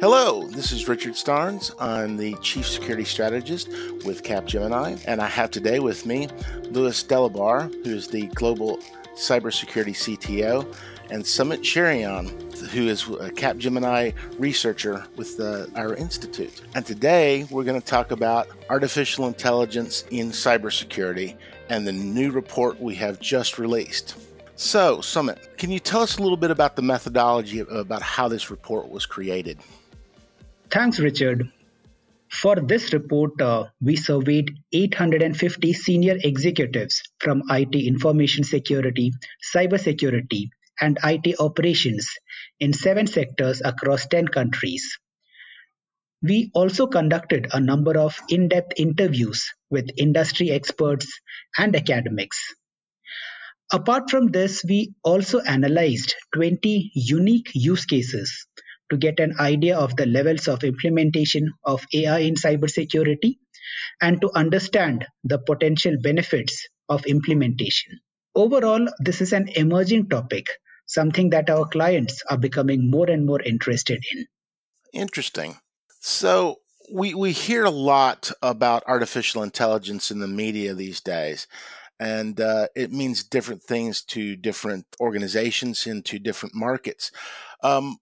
[0.00, 1.74] Hello, this is Richard Starnes.
[1.78, 3.68] I'm the Chief Security Strategist
[4.06, 6.26] with Capgemini, and I have today with me
[6.70, 8.78] Louis Delabar, who is the Global
[9.14, 10.74] Cybersecurity CTO,
[11.10, 12.30] and Sumit Cherian,
[12.70, 16.62] who is a Capgemini researcher with uh, our institute.
[16.74, 21.36] And today we're going to talk about artificial intelligence in cybersecurity
[21.68, 24.16] and the new report we have just released.
[24.56, 28.50] So, Sumit, can you tell us a little bit about the methodology about how this
[28.50, 29.58] report was created?
[30.70, 31.50] Thanks, Richard.
[32.30, 39.12] For this report, uh, we surveyed 850 senior executives from IT information security,
[39.54, 40.48] cybersecurity,
[40.80, 42.08] and IT operations
[42.60, 44.96] in seven sectors across 10 countries.
[46.22, 51.20] We also conducted a number of in depth interviews with industry experts
[51.58, 52.38] and academics.
[53.72, 58.46] Apart from this, we also analyzed 20 unique use cases
[58.90, 63.36] to get an idea of the levels of implementation of AI in cybersecurity
[64.00, 68.00] and to understand the potential benefits of implementation.
[68.34, 70.46] Overall, this is an emerging topic,
[70.86, 74.26] something that our clients are becoming more and more interested in.
[74.92, 75.58] Interesting.
[76.00, 76.58] So
[76.92, 81.46] we we hear a lot about artificial intelligence in the media these days,
[81.98, 87.12] and uh, it means different things to different organizations and to different markets.
[87.62, 87.98] Um,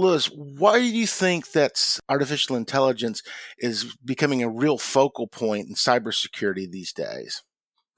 [0.00, 3.22] Louis, why do you think that artificial intelligence
[3.58, 7.42] is becoming a real focal point in cybersecurity these days?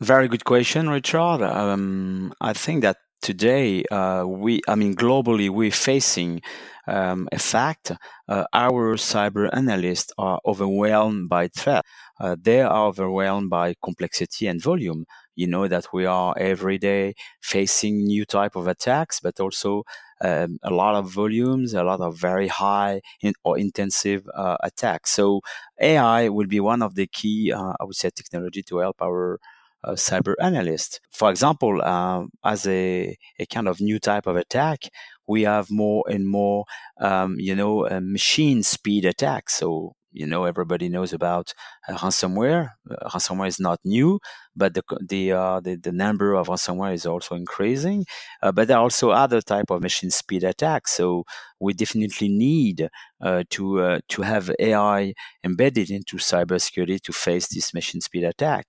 [0.00, 1.42] Very good question, Richard.
[1.42, 6.42] Um, I think that today uh, we i mean globally we're facing
[6.88, 7.92] um, a fact
[8.28, 11.84] uh, our cyber analysts are overwhelmed by threat
[12.20, 15.04] uh, they are overwhelmed by complexity and volume
[15.36, 19.84] you know that we are every day facing new type of attacks but also
[20.22, 25.10] um, a lot of volumes a lot of very high in, or intensive uh, attacks
[25.10, 25.40] so
[25.80, 29.38] ai will be one of the key uh, i would say technology to help our
[29.84, 31.00] a cyber analysts.
[31.10, 34.88] For example, um, as a, a kind of new type of attack,
[35.26, 36.64] we have more and more,
[37.00, 39.54] um, you know, machine speed attacks.
[39.54, 41.52] So, you know, everybody knows about
[41.88, 42.70] uh, ransomware.
[42.90, 44.20] Uh, ransomware is not new,
[44.54, 48.04] but the the, uh, the, the number of ransomware is also increasing.
[48.42, 50.92] Uh, but there are also other type of machine speed attacks.
[50.92, 51.24] So
[51.60, 52.88] we definitely need
[53.20, 55.14] uh, to uh, to have AI
[55.44, 58.66] embedded into cybersecurity to face this machine speed attack.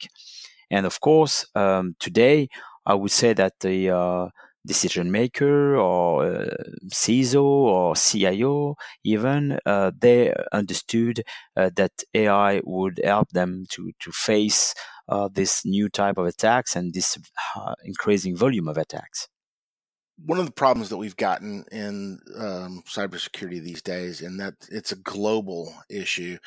[0.72, 2.50] And of course, um, today
[2.86, 4.32] I would say that the
[4.66, 6.50] decision maker or uh,
[6.92, 11.24] CISO or CIO even uh, they understood
[11.58, 14.74] uh, that AI would help them to to face
[15.10, 17.18] uh, this new type of attacks and this
[17.56, 19.28] uh, increasing volume of attacks
[20.18, 24.92] one of the problems that we've gotten in um, cybersecurity these days, and that it's
[24.92, 26.38] a global issue,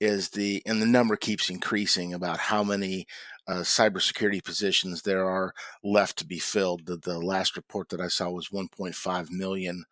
[0.00, 3.06] is the and the number keeps increasing about how many
[3.48, 6.86] uh, cybersecurity positions there are left to be filled.
[6.86, 9.84] The, the last report that I saw was 1.5 million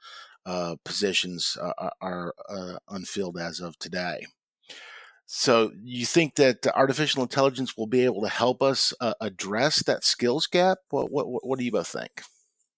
[0.45, 4.27] uh, positions uh, are uh, unfilled as of today.
[5.25, 10.05] So, you think that artificial intelligence will be able to help us uh, address that
[10.05, 10.79] skills gap?
[10.91, 12.23] What, what, what do you both think?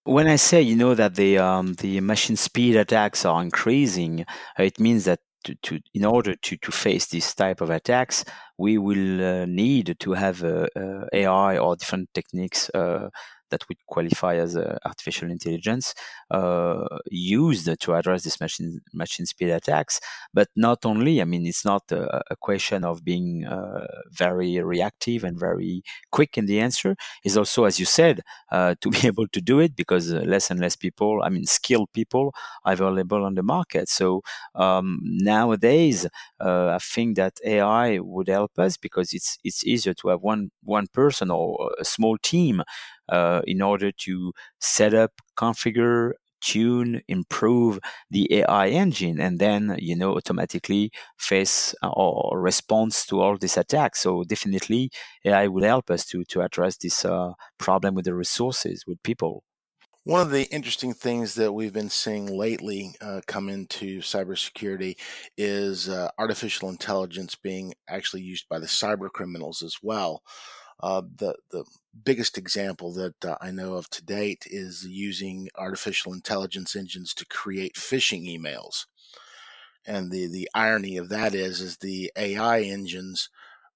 [0.05, 4.25] When I say, you know, that the um, the machine speed attacks are increasing,
[4.59, 8.25] it means that to, to in order to, to face this type of attacks,
[8.59, 13.09] we will uh, need to have uh, uh, AI or different techniques uh,
[13.51, 15.95] that would qualify as uh, artificial intelligence
[16.31, 20.01] uh, used to address this machine machine speed attacks.
[20.33, 25.25] But not only, I mean, it's not a, a question of being uh, very reactive
[25.25, 26.97] and very quick in the answer.
[27.23, 30.51] It's also, as you said, uh, to be able to do it because uh, less
[30.51, 32.33] and less people, I mean, skilled people,
[32.65, 33.89] are available on the market.
[33.89, 34.23] So
[34.55, 36.07] um, nowadays,
[36.41, 40.51] uh, I think that AI would help us because it's it's easier to have one
[40.63, 42.63] one person or a small team
[43.09, 47.79] uh, in order to set up, configure, tune, improve
[48.11, 53.57] the AI engine, and then you know automatically face uh, or response to all these
[53.57, 54.01] attacks.
[54.01, 54.91] So definitely,
[55.25, 59.45] AI will help us to to address this uh, problem with the resources with people.
[60.07, 64.99] One of the interesting things that we've been seeing lately uh, come into cybersecurity
[65.39, 70.23] is uh, artificial intelligence being actually used by the cyber criminals as well.
[70.81, 71.65] Uh, the the
[72.05, 77.27] biggest example that uh, I know of to date is using artificial intelligence engines to
[77.27, 78.87] create phishing emails.
[79.87, 83.31] And the the irony of that is is the AI engines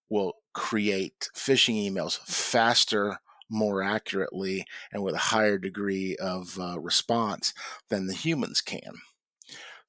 [0.09, 3.19] will create phishing emails faster,
[3.51, 7.55] more accurately, and with a higher degree of uh, response
[7.89, 8.94] than the humans can.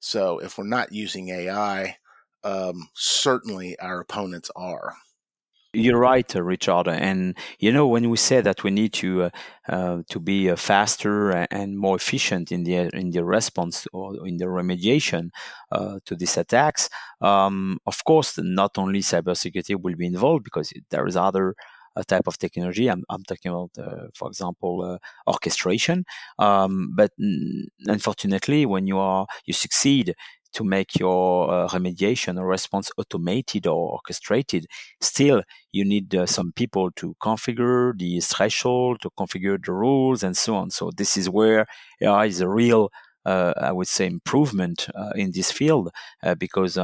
[0.00, 1.96] So if we're not using AI,
[2.42, 4.94] um, certainly our opponents are.
[5.72, 6.88] You're right, uh, Richard.
[6.88, 9.30] And you know, when we say that we need to uh,
[9.68, 14.38] uh, to be uh, faster and more efficient in the in the response or in
[14.38, 15.30] the remediation
[15.70, 16.88] uh, to these attacks,
[17.20, 21.54] um, of course, not only cybersecurity will be involved because there is other
[21.94, 22.88] uh, type of technology.
[22.88, 23.70] I'm, I'm talking about,
[24.16, 26.04] for example, orchestration.
[26.40, 27.12] Um, but
[27.86, 30.14] unfortunately, when you are you succeed
[30.52, 34.66] to make your uh, remediation or response automated or orchestrated,
[35.00, 35.42] still
[35.72, 40.54] you need uh, some people to configure the threshold, to configure the rules, and so
[40.56, 40.70] on.
[40.70, 41.66] So this is where
[42.02, 42.90] AI is a real
[43.24, 45.90] I would say, improvement uh, in this field
[46.22, 46.78] uh, because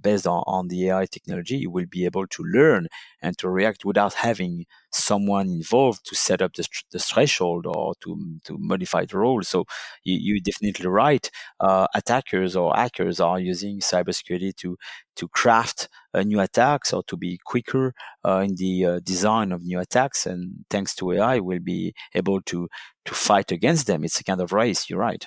[0.00, 2.88] based on, on the AI technology, you will be able to learn
[3.22, 8.38] and to react without having someone involved to set up the, the threshold or to,
[8.44, 9.42] to modify the role.
[9.42, 9.64] So
[10.04, 11.30] you, are definitely right.
[11.60, 14.76] Uh, attackers or hackers are using cybersecurity to
[15.16, 17.92] to craft uh, new attacks or to be quicker
[18.24, 20.26] uh, in the design of new attacks.
[20.26, 22.68] And thanks to AI, we'll be able to
[23.04, 24.04] to fight against them.
[24.04, 24.88] It's a kind of race.
[24.88, 25.26] You're right.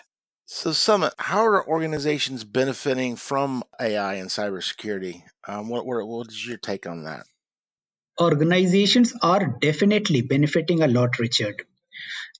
[0.53, 5.24] So, Sumit, how are organizations benefiting from AI and cybersecurity?
[5.48, 7.24] Um, what, what, what is your take on that?
[8.19, 11.63] Organizations are definitely benefiting a lot, Richard.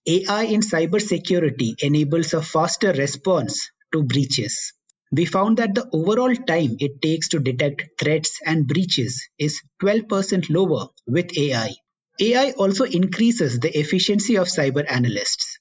[0.06, 4.74] AI in cybersecurity enables a faster response to breaches.
[5.14, 10.50] We found that the overall time it takes to detect threats and breaches is 12%
[10.50, 11.76] lower with AI.
[12.20, 15.61] AI also increases the efficiency of cyber analysts.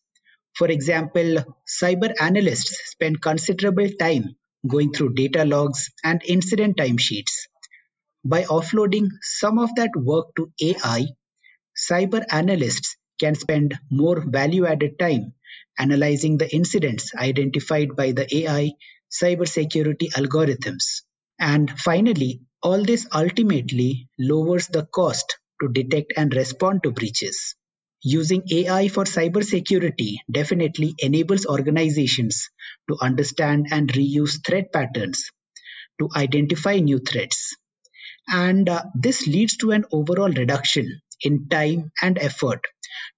[0.55, 4.37] For example, cyber analysts spend considerable time
[4.69, 7.49] going through data logs and incident timesheets.
[8.25, 11.07] By offloading some of that work to AI,
[11.77, 15.35] cyber analysts can spend more value added time
[15.79, 18.73] analyzing the incidents identified by the AI
[19.11, 21.03] cybersecurity algorithms.
[21.39, 27.57] And finally, all this ultimately lowers the cost to detect and respond to breaches.
[28.05, 32.51] Using AI for cybersecurity definitely enables organizations
[32.91, 35.31] to understand and reuse threat patterns
[36.01, 37.57] to identify new threats.
[38.31, 42.65] And uh, this leads to an overall reduction in time and effort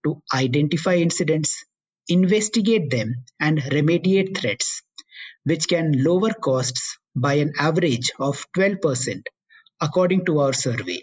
[0.04, 1.64] to identify incidents,
[2.08, 4.82] investigate them, and remediate threats,
[5.44, 9.26] which can lower costs by an average of 12%,
[9.80, 11.02] according to our survey.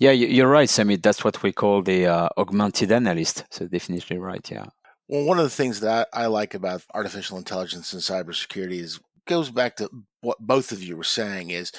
[0.00, 1.02] Yeah, you're right, Sumit.
[1.02, 3.44] That's what we call the uh, augmented analyst.
[3.50, 4.50] So definitely right.
[4.50, 4.64] Yeah.
[5.08, 9.50] Well, one of the things that I like about artificial intelligence and cybersecurity is goes
[9.50, 9.90] back to
[10.22, 11.70] what both of you were saying is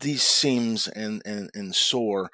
[0.00, 2.30] these SIEMs and, and, and SOAR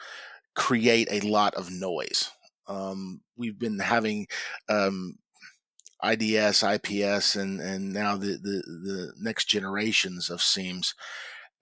[0.56, 2.30] create a lot of noise.
[2.66, 4.28] Um, we've been having
[4.70, 5.18] um,
[6.02, 10.94] IDS, IPS, and, and now the, the, the next generations of SIEMs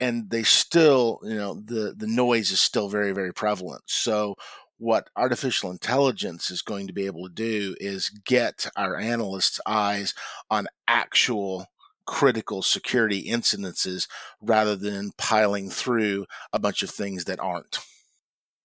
[0.00, 3.82] and they still, you know, the the noise is still very very prevalent.
[3.86, 4.36] So
[4.78, 10.14] what artificial intelligence is going to be able to do is get our analysts' eyes
[10.50, 11.66] on actual
[12.06, 14.06] critical security incidences
[14.40, 17.78] rather than piling through a bunch of things that aren't.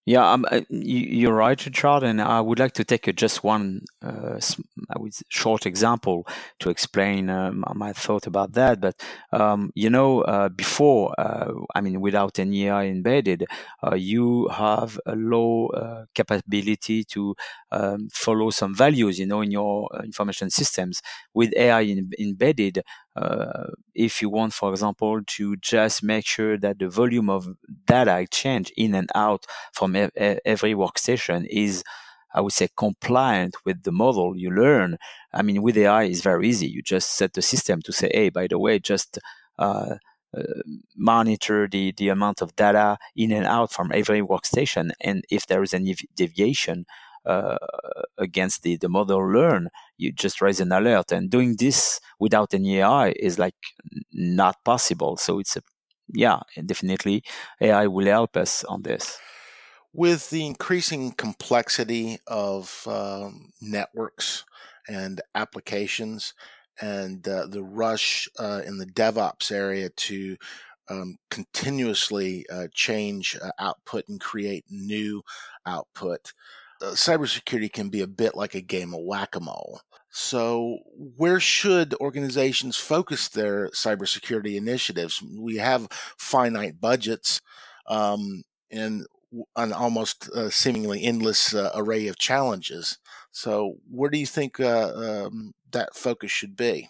[0.04, 3.44] Yeah, um, uh, you, are right, Richard, and I would like to take a, just
[3.44, 4.40] one uh,
[5.28, 6.26] short example
[6.58, 8.80] to explain um, my thought about that.
[8.80, 9.00] But
[9.32, 13.46] um, you know, uh, before, uh, I mean, without any AI embedded,
[13.86, 17.36] uh, you have a low uh, capability to
[17.70, 21.00] um, follow some values, you know, in your information systems.
[21.32, 22.82] With AI in, embedded,
[23.16, 27.46] uh, if you want, for example, to just make sure that the volume of
[27.86, 31.84] data exchange in and out from e- every workstation is,
[32.34, 34.96] I would say, compliant with the model you learn.
[35.32, 36.66] I mean, with AI, it's very easy.
[36.68, 39.18] You just set the system to say, hey, by the way, just
[39.58, 39.96] uh,
[40.36, 40.42] uh,
[40.96, 44.90] monitor the, the amount of data in and out from every workstation.
[45.00, 46.86] And if there is any deviation,
[47.24, 47.58] uh,
[48.18, 51.12] against the, the model learn, you just raise an alert.
[51.12, 53.54] And doing this without any AI is like
[54.12, 55.16] not possible.
[55.16, 55.62] So it's a,
[56.12, 57.22] yeah, definitely
[57.60, 59.18] AI will help us on this.
[59.92, 64.44] With the increasing complexity of um, networks
[64.88, 66.32] and applications,
[66.80, 70.36] and uh, the rush uh, in the DevOps area to
[70.88, 75.22] um, continuously uh, change uh, output and create new
[75.66, 76.32] output
[76.82, 79.80] uh, cybersecurity can be a bit like a game of whack a mole.
[80.10, 80.78] So,
[81.16, 85.22] where should organizations focus their cybersecurity initiatives?
[85.22, 87.40] We have finite budgets
[87.86, 89.06] um, and
[89.56, 92.98] an almost uh, seemingly endless uh, array of challenges.
[93.30, 96.88] So, where do you think uh, um, that focus should be?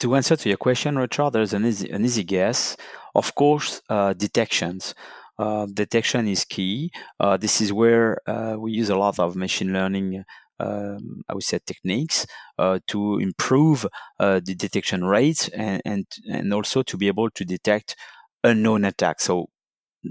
[0.00, 2.76] To answer to your question, Richard, there's an easy, an easy guess.
[3.14, 4.94] Of course, uh, detections.
[5.38, 6.90] Uh, detection is key.
[7.18, 10.24] Uh, this is where uh, we use a lot of machine learning
[10.60, 12.26] um, I would say techniques
[12.58, 13.86] uh, to improve
[14.20, 17.96] uh, the detection rates and, and and also to be able to detect
[18.44, 19.24] unknown attacks.
[19.24, 19.48] So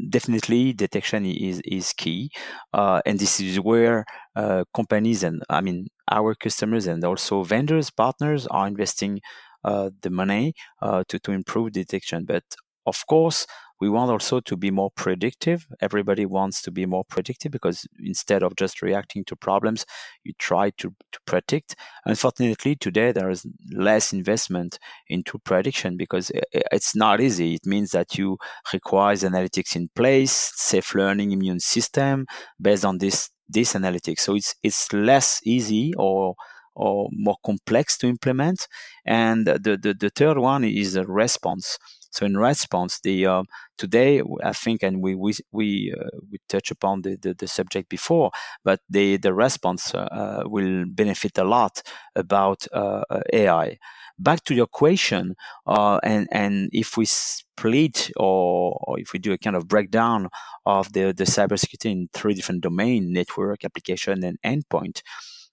[0.09, 2.31] definitely detection is is key,
[2.73, 7.89] uh, and this is where uh, companies and I mean our customers and also vendors
[7.91, 9.21] partners are investing
[9.63, 12.25] uh, the money to to improve detection.
[12.25, 12.43] But
[12.85, 13.45] of course,
[13.83, 15.67] we want also to be more predictive.
[15.81, 19.85] Everybody wants to be more predictive because instead of just reacting to problems,
[20.23, 21.75] you try to, to predict.
[22.05, 27.55] Unfortunately, today there is less investment into prediction because eh, eh, it's not easy.
[27.55, 28.37] It means that you
[28.71, 32.25] require analytics in place, safe learning immune system
[32.61, 34.19] based on this this analytics.
[34.19, 36.35] So it's it's less easy or
[36.73, 38.67] or more complex to implement.
[39.05, 41.77] And the, the, the third one is a response.
[42.13, 43.43] So in response, the uh,
[43.75, 47.89] today I think, and we we we uh, we touch upon the, the, the subject
[47.89, 48.29] before,
[48.63, 51.81] but the the response uh, uh will benefit a lot
[52.15, 53.79] about uh, uh, AI.
[54.19, 59.37] Back to your question, and and if we split or, or if we do a
[59.39, 60.29] kind of breakdown
[60.67, 65.01] of the the cybersecurity in three different domain: network, application, and endpoint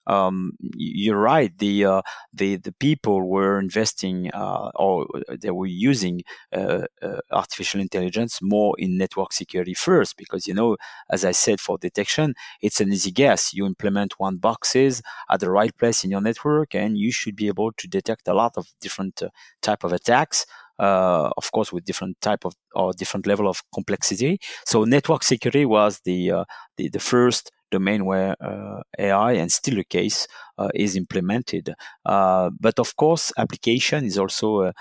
[0.07, 1.57] um, you're right.
[1.59, 2.03] The uh,
[2.33, 5.07] the the people were investing uh, or
[5.41, 10.77] they were using uh, uh, artificial intelligence more in network security first because you know,
[11.11, 13.53] as I said, for detection, it's an easy guess.
[13.55, 17.49] You implement one boxes at the right place in your network, and you should be
[17.49, 19.29] able to detect a lot of different uh,
[19.63, 20.47] type of attacks.
[20.79, 24.39] Uh, of course, with different type of or different level of complexity.
[24.65, 26.45] So network security was the uh,
[26.79, 30.27] the, the first domain where uh, AI, and still the case,
[30.59, 31.75] uh, is implemented.
[32.05, 34.73] Uh, but of course, application is also a,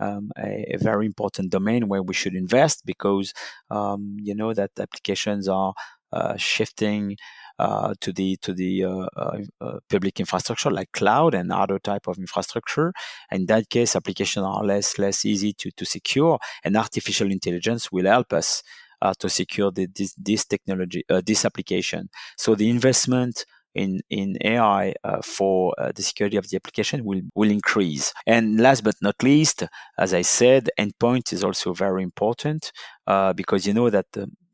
[0.00, 3.32] um, a, a, very important domain where we should invest because
[3.70, 5.72] um, you know that applications are
[6.12, 7.16] uh, shifting
[7.58, 12.92] uh, to the to the uh, public infrastructure like cloud and other type of infrastructure.
[13.32, 18.06] In that case, applications are less less easy to to secure, and artificial intelligence will
[18.06, 18.62] help us
[19.06, 22.08] uh, to secure the, this, this technology, uh, this application.
[22.36, 23.44] So the investment
[23.74, 28.12] in in AI uh, for uh, the security of the application will will increase.
[28.26, 29.64] And last but not least,
[29.98, 32.72] as I said, endpoint is also very important
[33.06, 34.06] uh, because you know that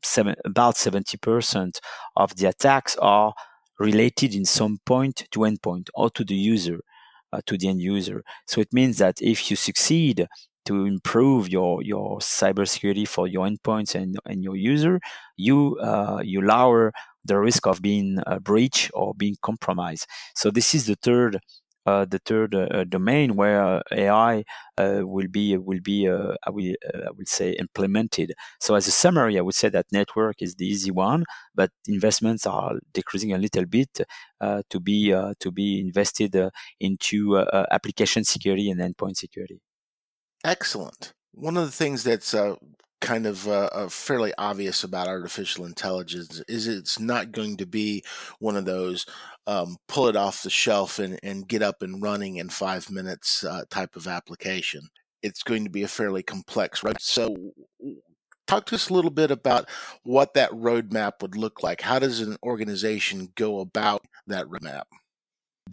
[0.03, 1.79] seven, about seventy percent
[2.15, 3.33] of the attacks are
[3.79, 6.79] related in some point to endpoint or to the user.
[7.33, 8.21] Uh, to the end user.
[8.45, 10.27] So it means that if you succeed
[10.65, 14.99] to improve your your cybersecurity for your endpoints and, and your user,
[15.37, 16.91] you uh, you lower
[17.25, 20.05] the risk of being a breach or being compromised.
[20.35, 21.39] So this is the third
[21.85, 24.43] uh, the third uh, domain where AI
[24.77, 28.33] uh, will be will be uh, I will uh, I would say implemented.
[28.61, 32.45] So as a summary, I would say that network is the easy one, but investments
[32.47, 33.89] are decreasing a little bit
[34.69, 36.35] to be to be invested
[36.79, 37.37] into
[37.71, 39.59] application security and endpoint security.
[40.43, 41.13] Excellent.
[41.33, 42.55] One of the things that's uh,
[43.01, 48.03] kind of uh, uh, fairly obvious about artificial intelligence is it's not going to be
[48.39, 49.05] one of those
[49.47, 53.43] um, pull it off the shelf and, and get up and running in five minutes
[53.43, 54.81] uh, type of application.
[55.21, 56.99] It's going to be a fairly complex right?
[56.99, 57.35] So,
[58.47, 59.69] talk to us a little bit about
[60.03, 61.81] what that roadmap would look like.
[61.81, 64.83] How does an organization go about that roadmap?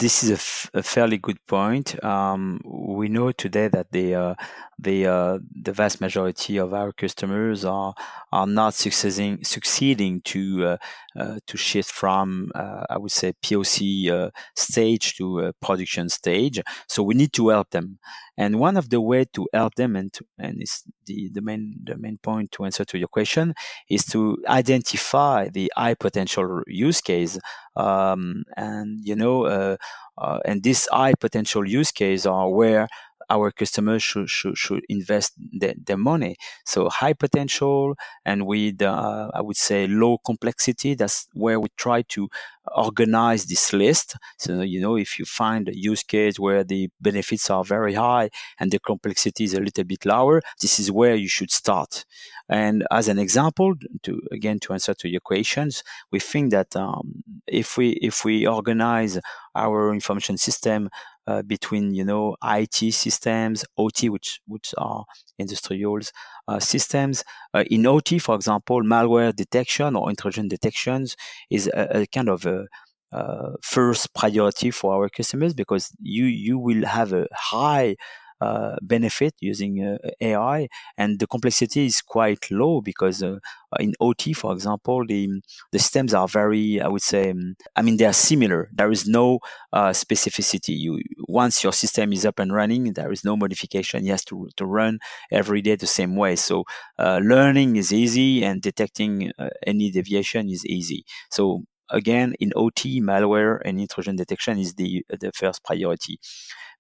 [0.01, 2.03] This is a, f- a fairly good point.
[2.03, 4.35] Um, we know today that the uh,
[4.79, 7.93] the uh, the vast majority of our customers are
[8.33, 10.77] are not succeeding succeeding to uh,
[11.19, 16.63] uh to shift from uh, I would say POC uh, stage to production stage.
[16.89, 17.99] So we need to help them.
[18.41, 20.75] And one of the way to help them, and to, and is
[21.07, 23.55] the, the main the main point to answer to your question,
[23.89, 27.39] is to identify the high potential use case.
[27.77, 29.77] Um, and you know, uh,
[30.19, 32.89] uh, and this high potential use case are where
[33.31, 36.37] our customers should should, should invest their, their money.
[36.67, 37.95] So high potential
[38.25, 40.95] and with uh, I would say low complexity.
[40.95, 42.29] That's where we try to
[42.77, 44.17] organize this list.
[44.39, 48.31] So you know if you find a use case where the benefits are very high
[48.59, 52.05] and the complexity is a little bit lower, this is where you should start.
[52.49, 57.23] And as an example, to again to answer to your questions, we think that um,
[57.47, 59.21] if we if we organize
[59.55, 60.91] our information system
[61.27, 65.05] uh, between you know IT systems, OT, which which are
[65.39, 66.01] industrial
[66.49, 67.25] uh, systems.
[67.55, 71.17] Uh, in OT, for example, malware detection or intrusion detections
[71.51, 72.67] is a, a kind of a
[73.13, 77.97] uh, first priority for our customers because you you will have a high
[78.41, 83.39] uh, benefit using uh, AI, and the complexity is quite low because uh,
[83.79, 85.29] in OT, for example, the
[85.73, 88.69] the systems are very, I would say, um, I mean, they are similar.
[88.73, 89.41] There is no
[89.73, 90.77] uh, specificity.
[90.79, 94.07] You once your system is up and running, there is no modification.
[94.07, 94.99] It has to to run
[95.31, 96.37] every day the same way.
[96.37, 96.65] So
[96.99, 99.33] uh, learning is easy, and detecting
[99.67, 101.05] any deviation is easy.
[101.31, 106.19] So again, in OT, malware and intrusion detection is the the first priority.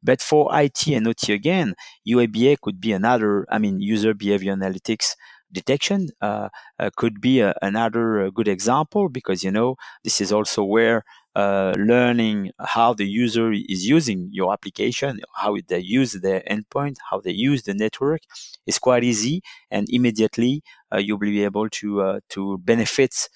[0.02, 1.74] But for IT and OT again,
[2.08, 5.14] UEBA could be another, I mean, user behavior analytics
[5.52, 6.48] detection uh,
[6.78, 11.02] uh, could be a, another uh, good example because, you know, this is also where
[11.36, 17.20] uh, learning how the user is using your application, how they use their endpoint, how
[17.20, 18.20] they use the network
[18.66, 20.62] is quite easy, and immediately
[20.92, 23.28] uh, you'll be able to uh, to benefit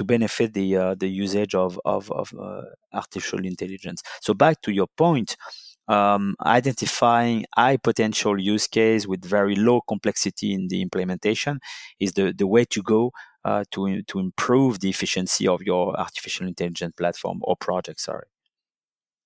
[0.00, 2.26] to benefit the the usage of of, of
[2.92, 4.02] artificial intelligence.
[4.20, 5.36] So back to your point,
[5.90, 11.60] um, identifying high potential use case with very low complexity in the implementation
[11.98, 13.12] is the, the way to go
[13.44, 18.00] uh, to, to improve the efficiency of your artificial intelligence platform or project.
[18.00, 18.28] Sorry.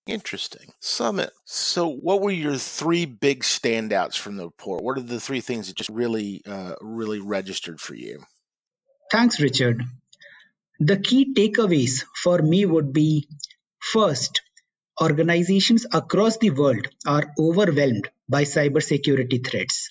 [0.07, 0.73] Interesting.
[0.81, 1.31] Sumit.
[1.45, 4.83] So, what were your three big standouts from the report?
[4.83, 8.25] What are the three things that just really, uh, really registered for you?
[9.11, 9.83] Thanks, Richard.
[10.79, 13.29] The key takeaways for me would be
[13.81, 14.41] first,
[15.03, 19.91] Organizations across the world are overwhelmed by cybersecurity threats.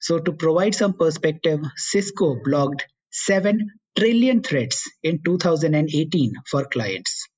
[0.00, 7.28] So, to provide some perspective, Cisco blocked 7 trillion threats in 2018 for clients.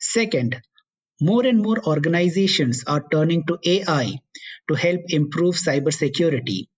[0.00, 0.62] Second,
[1.20, 4.20] more and more organizations are turning to AI
[4.68, 6.68] to help improve cybersecurity.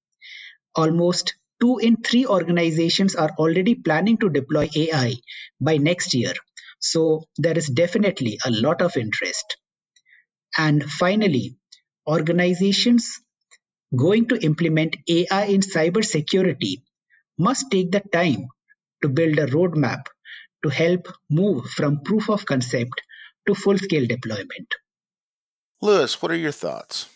[0.74, 5.14] Almost two in three organizations are already planning to deploy AI
[5.60, 6.32] by next year,
[6.80, 9.56] so there is definitely a lot of interest.
[10.58, 11.56] And finally,
[12.04, 13.20] organizations
[13.96, 16.82] going to implement AI in cybersecurity
[17.38, 18.48] must take the time
[19.02, 20.06] to build a roadmap
[20.64, 23.02] to help move from proof of concept
[23.46, 24.74] to full scale deployment.
[25.80, 27.11] Louis, what are your thoughts?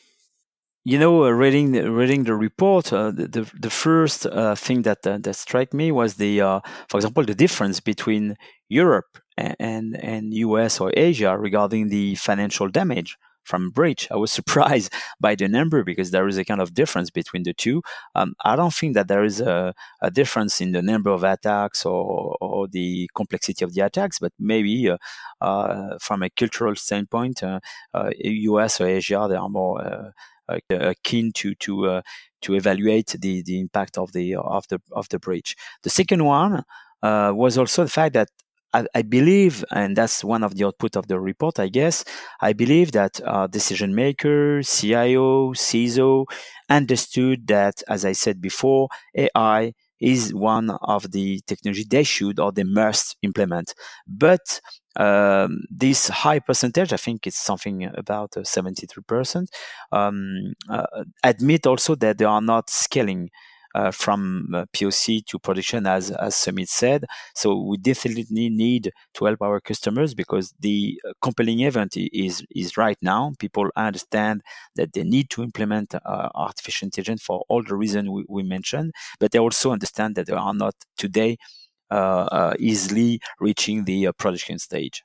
[0.89, 4.83] You know, uh, reading the, reading the report, uh, the, the, the first uh, thing
[4.83, 8.37] that uh, that struck me was the, uh, for example, the difference between
[8.69, 14.07] Europe and and US or Asia regarding the financial damage from breach.
[14.13, 17.53] I was surprised by the number because there is a kind of difference between the
[17.53, 17.83] two.
[18.15, 21.85] Um, I don't think that there is a, a, difference in the number of attacks
[21.85, 24.99] or, or the complexity of the attacks, but maybe uh,
[25.41, 27.59] uh, from a cultural standpoint, uh,
[27.93, 30.11] US uh, or Asia, they are more uh, uh,
[30.49, 32.03] Uh, uh, keen to to uh,
[32.41, 35.57] to evaluate the, the impact of the of the of the breach.
[35.83, 36.63] The second one
[37.03, 38.29] was also the fact that
[38.75, 42.05] I, I, believe, and that's one of the output of the report, I guess,
[42.41, 46.27] I believe that uh, decision makers, CIO, CISO
[46.69, 52.53] understood that, as I said before, AI is one of the technology they should or
[52.53, 53.73] they must implement.
[54.07, 54.61] But
[54.97, 59.47] um, this high percentage, I think it's something about uh, 73%,
[59.93, 63.31] um, uh, admit also that they are not scaling
[63.77, 67.05] uh, from uh, POC to production, as as Sumit said.
[67.35, 72.79] So we definitely need to help our customers because the uh, compelling event is is
[72.79, 73.33] right now.
[73.39, 74.41] People understand
[74.77, 78.93] that they need to implement uh, artificial intelligence for all the reasons we, we, mentioned,
[79.21, 81.66] but they also understand that they are not today uh, uh,
[82.59, 85.03] easily reaching the production stage.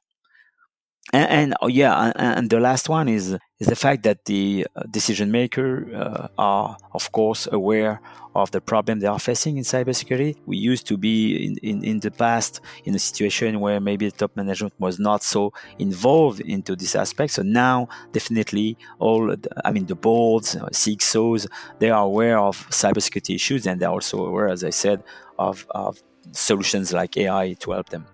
[1.13, 4.65] And, and oh, yeah, and, and, the last one is is the fact that the
[4.75, 7.99] uh, decision maker uh, are of course aware
[8.33, 10.37] of the problem they are facing in cybersecurity.
[10.45, 14.15] We used to be in, in, in the past in a situation where maybe the
[14.15, 17.33] top management was not so involved into this aspect.
[17.33, 21.47] So now definitely all, I mean, the boards, uh, CXOs,
[21.79, 25.03] they are aware of cybersecurity issues and they're also aware, as I said,
[25.37, 28.05] of, of solutions like AI to help them.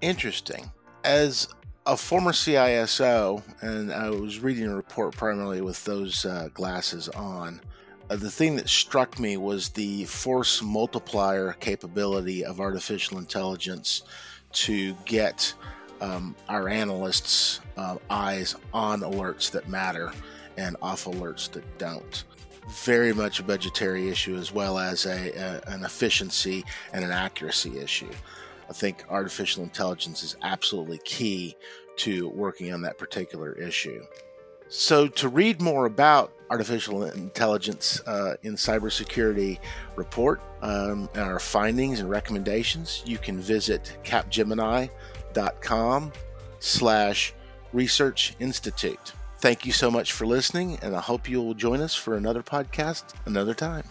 [0.00, 0.70] Interesting.
[1.04, 1.48] As
[1.86, 7.60] a former CISO, and I was reading a report primarily with those uh, glasses on.
[8.08, 14.02] Uh, the thing that struck me was the force multiplier capability of artificial intelligence
[14.52, 15.54] to get
[16.00, 20.12] um, our analysts' uh, eyes on alerts that matter
[20.56, 22.24] and off alerts that don't.
[22.68, 27.78] Very much a budgetary issue as well as a, a an efficiency and an accuracy
[27.78, 28.10] issue.
[28.68, 31.56] I think artificial intelligence is absolutely key
[31.96, 34.04] to working on that particular issue.
[34.68, 39.58] So, to read more about artificial intelligence uh, in cybersecurity
[39.96, 46.12] report um, and our findings and recommendations, you can visit capgemini.com
[46.60, 47.34] slash
[47.72, 49.12] research institute.
[49.40, 53.04] Thank you so much for listening, and I hope you'll join us for another podcast
[53.24, 53.84] another time.